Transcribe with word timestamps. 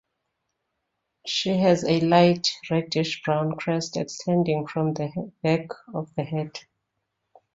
She 1.27 1.57
has 1.59 1.83
a 1.83 1.99
light 1.99 2.51
reddish-brown 2.71 3.57
crest 3.57 3.97
extending 3.97 4.65
from 4.65 4.95
the 4.95 5.31
back 5.43 5.69
of 5.93 6.09
the 6.15 6.23
head. 6.23 6.57